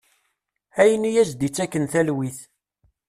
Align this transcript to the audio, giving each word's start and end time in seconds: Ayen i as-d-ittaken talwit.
Ayen 0.81 1.07
i 1.09 1.11
as-d-ittaken 1.21 1.83
talwit. 1.91 2.39